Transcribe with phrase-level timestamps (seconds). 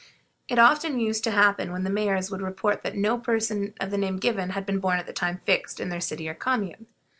[0.47, 3.99] It often used to happen that the mayors would report that no person of the
[3.99, 6.87] name given had been born at the time fixed in their city or commune.